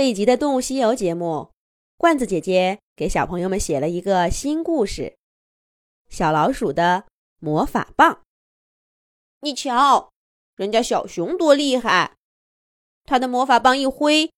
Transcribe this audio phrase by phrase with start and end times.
[0.00, 1.52] 这一集的《动物西游》节目，
[1.98, 5.02] 罐子姐姐给小朋友们写了一个新故事
[6.08, 7.04] 《小老鼠的
[7.38, 8.14] 魔法棒》。
[9.40, 10.10] 你瞧，
[10.56, 12.16] 人家小熊多厉害，
[13.04, 14.32] 他的魔法棒一挥，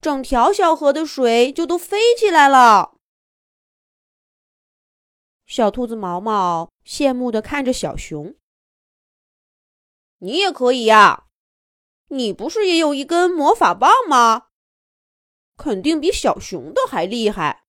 [0.00, 2.94] 整条小河的水就都飞起来了。
[5.44, 8.36] 小兔子毛毛羡慕地看着小熊
[10.22, 11.26] ：“你也可以呀，
[12.10, 14.50] 你不是也有一根魔法棒吗？
[15.56, 17.64] 肯定比小熊的还厉害。”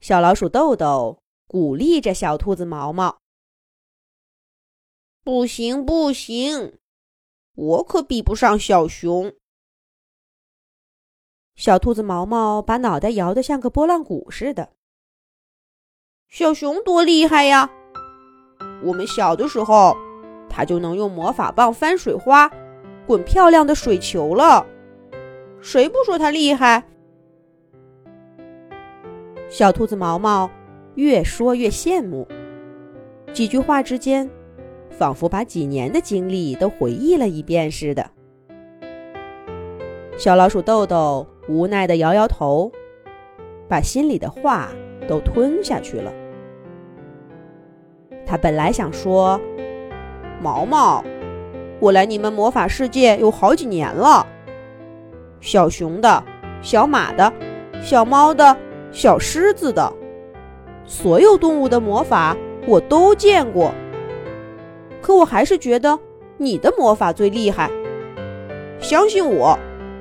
[0.00, 3.20] 小老鼠豆豆鼓励着小兔子毛毛
[5.24, 6.78] ：“不行，不行，
[7.54, 9.34] 我可比不上小熊。”
[11.56, 14.74] 小兔子毛毛把脑袋摇得像个拨浪鼓似的。
[16.28, 17.68] 小熊多厉害呀！
[18.84, 19.96] 我们小的时候，
[20.48, 22.48] 它就能用魔法棒翻水花，
[23.06, 24.64] 滚漂亮的水球了。
[25.60, 26.84] 谁不说他厉害？
[29.48, 30.50] 小兔子毛毛
[30.94, 32.26] 越说越羡慕，
[33.32, 34.28] 几句话之间，
[34.90, 38.10] 仿佛把几年的经历都回忆了一遍似的。
[40.16, 42.72] 小老鼠豆豆无奈的摇摇头，
[43.68, 44.70] 把心里的话。
[45.08, 46.12] 都吞下去了。
[48.26, 49.40] 他本来想说
[50.38, 51.02] ：“毛毛，
[51.80, 54.26] 我来你们魔法世界有好几年了。
[55.40, 56.22] 小熊的、
[56.60, 57.32] 小马的、
[57.82, 58.56] 小猫的、
[58.90, 59.92] 小狮子的，
[60.84, 62.36] 所有动物的魔法
[62.66, 63.72] 我都见过。
[65.00, 65.98] 可我还是觉得
[66.36, 67.70] 你的魔法最厉害。
[68.80, 69.58] 相信我，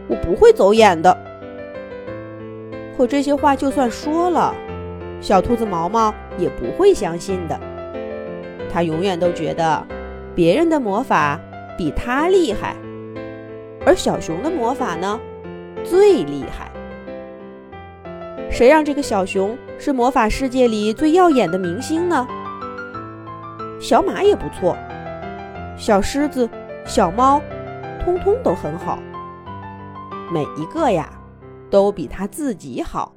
[0.07, 1.15] 我不会走眼的。”
[2.97, 4.53] 可这些话就算说了。
[5.19, 7.59] 小兔子毛毛也不会相信的，
[8.71, 9.83] 他永远都觉得
[10.35, 11.39] 别人的魔法
[11.75, 12.75] 比他厉害，
[13.87, 15.17] 而小熊的魔法呢
[15.81, 16.69] 最厉害。
[18.51, 22.27] 谁让这个小熊是魔法世界里最耀眼的明星呢？
[23.79, 24.75] 小马也不错，
[25.77, 26.49] 小狮子、
[26.85, 27.41] 小猫，
[28.03, 28.99] 通通都很好，
[30.33, 31.09] 每一个呀
[31.69, 33.15] 都比他自己好。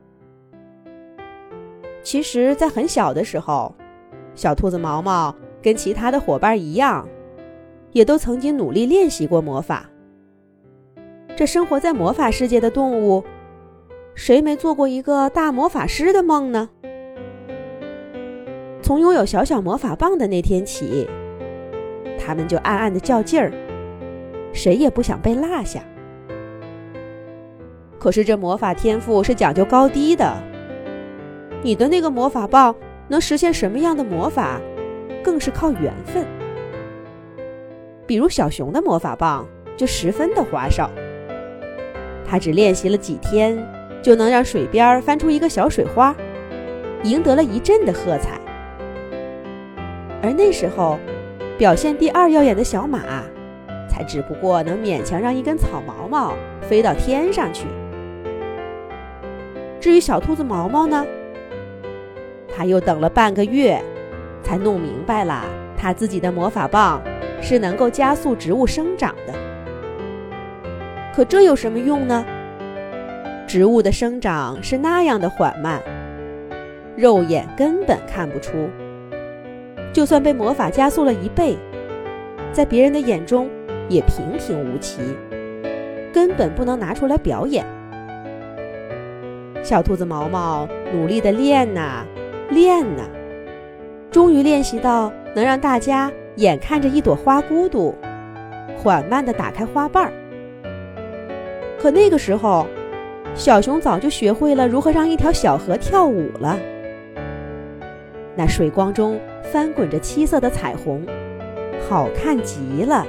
[2.04, 3.74] 其实，在很小的时候，
[4.36, 7.08] 小兔子毛毛跟其他的伙伴一样，
[7.90, 9.89] 也都曾经努力练习过魔法。
[11.40, 13.24] 这生活在魔法世界的动物，
[14.14, 16.68] 谁没做过一个大魔法师的梦呢？
[18.82, 21.08] 从拥有小小魔法棒的那天起，
[22.18, 23.50] 他们就暗暗的较劲儿，
[24.52, 25.80] 谁也不想被落下。
[27.98, 30.36] 可是，这魔法天赋是讲究高低的。
[31.62, 32.76] 你的那个魔法棒
[33.08, 34.60] 能实现什么样的魔法，
[35.24, 36.22] 更是靠缘分。
[38.06, 40.90] 比如小熊的魔法棒就十分的花哨，
[42.30, 43.58] 他只练习了几天，
[44.00, 46.14] 就能让水边翻出一个小水花，
[47.02, 48.38] 赢得了一阵的喝彩。
[50.22, 50.96] 而那时候，
[51.58, 53.00] 表现第二耀眼的小马，
[53.88, 57.66] 才只不过能勉强让一根草毛毛飞到天上去。
[59.80, 61.04] 至于小兔子毛毛呢？
[62.54, 63.82] 他又等了半个月，
[64.40, 65.44] 才弄明白了，
[65.76, 67.02] 他自己的魔法棒
[67.42, 69.49] 是能够加速植物生长的。
[71.14, 72.24] 可这有什么用呢？
[73.46, 75.80] 植物的生长是那样的缓慢，
[76.96, 78.68] 肉眼根本看不出。
[79.92, 81.56] 就算被魔法加速了一倍，
[82.52, 83.50] 在别人的眼中
[83.88, 85.00] 也平平无奇，
[86.12, 87.66] 根本不能拿出来表演。
[89.62, 92.04] 小兔子毛毛努力的练呐。
[92.50, 93.02] 练呐，
[94.10, 97.94] 终于练习到能让大家眼看着一朵花骨朵
[98.76, 100.12] 缓慢地打开花瓣儿。
[101.80, 102.66] 可那个时候，
[103.34, 106.58] 小熊早就学会了如何让一条小河跳舞了。
[108.36, 109.18] 那水光中
[109.50, 111.06] 翻滚着七色的彩虹，
[111.88, 113.06] 好看极了。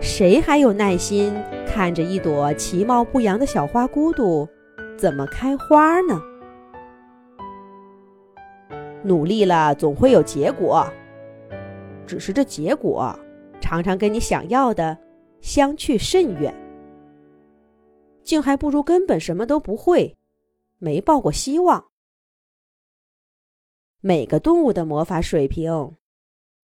[0.00, 1.34] 谁还有耐心
[1.66, 4.48] 看着一朵其貌不扬的小花骨朵
[4.96, 6.22] 怎么开花呢？
[9.02, 10.86] 努力了，总会有结果。
[12.06, 13.14] 只是这结果，
[13.60, 14.96] 常常跟你想要的
[15.42, 16.54] 相去甚远，
[18.28, 20.18] 竟还不如根本什么都不会，
[20.76, 21.90] 没抱过希望。
[24.00, 25.96] 每个动物的魔法水平，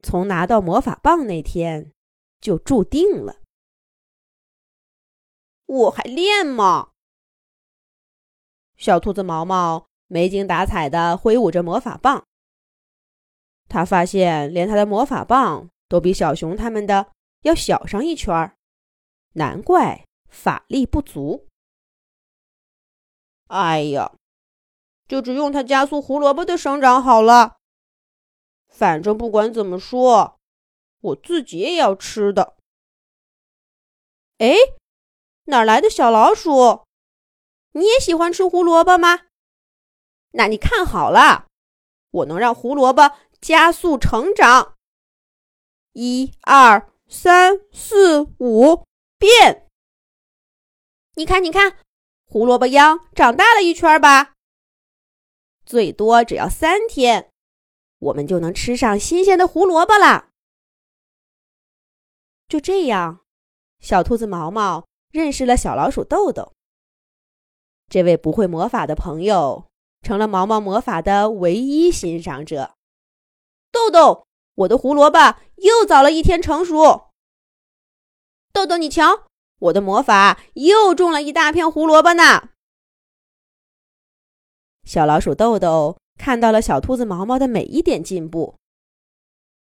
[0.02, 1.94] 从拿到魔法棒那天
[2.42, 3.38] 就注定了。
[5.66, 6.92] 我还练吗？
[8.76, 9.88] 小兔子毛毛。
[10.08, 12.28] 没精打采地挥舞着魔法棒，
[13.68, 17.12] 他发现连他的魔法棒都比小熊他们的
[17.42, 18.58] 要小上一圈儿，
[19.32, 21.48] 难怪法力不足。
[23.54, 24.12] 哎呀，
[25.08, 27.58] 就只用它加速胡萝卜的生长好了。
[28.68, 30.40] 反正不管怎么说，
[31.02, 32.56] 我自己也要吃的。
[34.40, 34.56] 哎，
[35.46, 36.84] 哪来的小老鼠？
[37.74, 39.28] 你也喜欢吃胡萝卜吗？
[40.32, 41.46] 那你看好了，
[42.10, 44.74] 我能让胡萝卜加速成长。
[45.92, 48.84] 一二三四五，
[49.20, 49.70] 变！
[51.14, 51.78] 你看，你看，
[52.34, 54.34] 胡萝卜秧长大了一圈吧？
[55.68, 57.30] 最多只要三天。
[58.00, 60.30] 我们就能吃上新鲜的胡萝卜了。
[62.48, 63.20] 就这样，
[63.82, 66.54] 小兔子毛毛认识了小老鼠豆豆。
[67.88, 69.70] 这位不会魔法的朋友
[70.02, 72.74] 成了毛毛魔法的唯一欣赏者。
[73.72, 74.26] 豆豆，
[74.56, 77.12] 我的胡萝卜又早了一天成熟。
[78.52, 79.28] 豆豆，你瞧，
[79.60, 82.50] 我的魔法又种了一大片胡萝卜呢。
[84.84, 85.98] 小老鼠豆豆。
[86.16, 88.56] 看到了小兔子毛毛的每一点进步，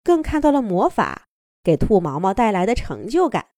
[0.03, 1.29] 更看到了魔法
[1.63, 3.51] 给兔毛毛带来的成就感。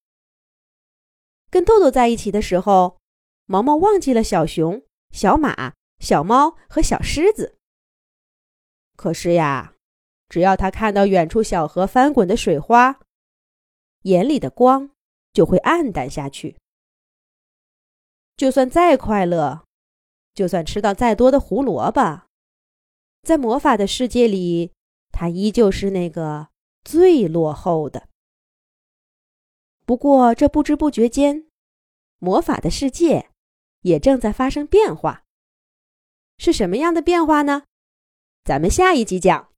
[1.51, 2.99] 跟豆豆在一起的时候，
[3.47, 7.59] 毛毛忘记了小熊、小马、小猫和小狮子。
[8.95, 9.75] 可是呀，
[10.29, 13.01] 只要他看到远处小河翻滚的水花，
[14.03, 14.91] 眼里的光
[15.33, 16.57] 就会暗淡下去。
[18.37, 19.65] 就算再快乐，
[20.35, 22.23] 就算吃到再多的胡萝卜。
[23.23, 24.73] 在魔法的世界里，
[25.13, 26.49] 他依旧是那个
[26.83, 28.09] 最落后的。
[29.85, 31.47] 不过，这不知不觉间，
[32.19, 33.31] 魔法的世界
[33.83, 35.25] 也正在发生变化。
[36.39, 37.65] 是什么样的变化呢？
[38.45, 39.51] 咱们下一集讲。